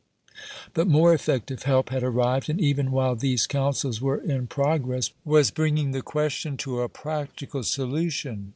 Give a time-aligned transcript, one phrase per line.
[0.73, 5.11] But more effective help had arrived, and even while these counsels were in pro gress,
[5.23, 8.49] was bringing the question to a practical solution.